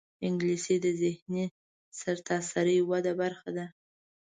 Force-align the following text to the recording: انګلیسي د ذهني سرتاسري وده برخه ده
انګلیسي 0.27 0.75
د 0.85 0.87
ذهني 1.01 1.45
سرتاسري 1.99 2.77
وده 2.89 3.13
برخه 3.21 3.49
ده 3.57 3.65